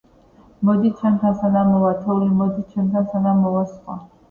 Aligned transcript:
მოდი 0.69 0.89
ჩემთან 1.01 1.35
სანამ 1.43 1.69
მოვა 1.75 1.93
თოვლი 2.01 2.31
მოდი 2.41 2.67
ჩემთან 2.73 3.09
სანამ 3.15 3.47
მოვა 3.47 3.65
სხვა 3.77 4.03